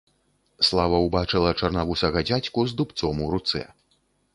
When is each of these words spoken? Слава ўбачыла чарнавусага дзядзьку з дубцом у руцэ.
Слава 0.69 1.01
ўбачыла 1.05 1.53
чарнавусага 1.59 2.27
дзядзьку 2.31 2.59
з 2.73 2.79
дубцом 2.81 3.15
у 3.29 3.33
руцэ. 3.37 3.61